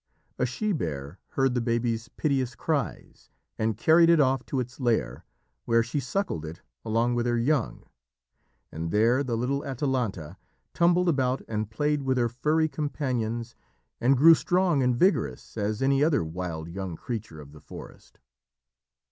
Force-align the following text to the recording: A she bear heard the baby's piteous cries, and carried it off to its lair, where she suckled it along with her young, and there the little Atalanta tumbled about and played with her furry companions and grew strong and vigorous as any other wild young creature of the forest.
A 0.39 0.47
she 0.47 0.71
bear 0.71 1.19
heard 1.33 1.53
the 1.53 1.61
baby's 1.61 2.07
piteous 2.09 2.55
cries, 2.55 3.29
and 3.59 3.77
carried 3.77 4.09
it 4.09 4.19
off 4.19 4.43
to 4.47 4.59
its 4.59 4.79
lair, 4.79 5.25
where 5.65 5.83
she 5.83 5.99
suckled 5.99 6.43
it 6.43 6.59
along 6.83 7.13
with 7.13 7.27
her 7.27 7.37
young, 7.37 7.83
and 8.71 8.89
there 8.89 9.23
the 9.23 9.37
little 9.37 9.63
Atalanta 9.63 10.37
tumbled 10.73 11.07
about 11.07 11.43
and 11.47 11.69
played 11.69 12.01
with 12.01 12.17
her 12.17 12.29
furry 12.29 12.67
companions 12.67 13.53
and 13.99 14.17
grew 14.17 14.33
strong 14.33 14.81
and 14.81 14.95
vigorous 14.97 15.55
as 15.55 15.83
any 15.83 16.03
other 16.03 16.23
wild 16.23 16.67
young 16.67 16.95
creature 16.95 17.39
of 17.39 17.51
the 17.51 17.61
forest. 17.61 18.17